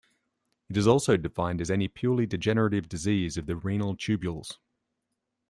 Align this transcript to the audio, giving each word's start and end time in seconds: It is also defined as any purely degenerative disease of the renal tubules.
It 0.67 0.77
is 0.77 0.87
also 0.87 1.15
defined 1.15 1.61
as 1.61 1.69
any 1.69 1.87
purely 1.87 2.25
degenerative 2.25 2.89
disease 2.89 3.37
of 3.37 3.45
the 3.45 3.55
renal 3.55 3.95
tubules. 3.95 4.57